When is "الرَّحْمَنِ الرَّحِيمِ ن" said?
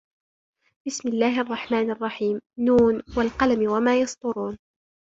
1.41-2.69